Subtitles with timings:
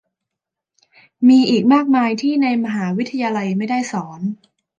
[1.27, 4.19] มีอีกมากมายที่ในมหาวิทยาลัยไม่ได้สอน